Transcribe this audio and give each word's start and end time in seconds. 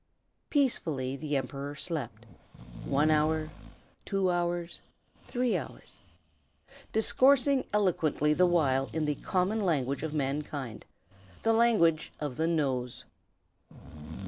]Peacefully 0.49 1.15
the 1.15 1.37
Emperor 1.37 1.75
slept, 1.75 2.25
one 2.85 3.11
hour, 3.11 3.51
two 4.03 4.31
hours, 4.31 4.81
three 5.27 5.55
hours, 5.55 5.99
discoursing 6.91 7.65
eloquently 7.71 8.33
the 8.33 8.47
while 8.47 8.89
in 8.93 9.05
the 9.05 9.13
common 9.13 9.59
language 9.61 10.01
of 10.01 10.11
mankind, 10.11 10.85
the 11.43 11.53
language 11.53 12.11
of 12.19 12.37
the 12.37 12.47
nose. 12.47 13.05